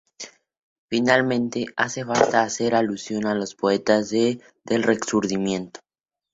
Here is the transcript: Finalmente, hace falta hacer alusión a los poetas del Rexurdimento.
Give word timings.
Finalmente, 0.89 1.67
hace 1.75 2.03
falta 2.03 2.41
hacer 2.41 2.73
alusión 2.73 3.27
a 3.27 3.35
los 3.35 3.53
poetas 3.53 4.09
del 4.09 4.41
Rexurdimento. 4.65 5.81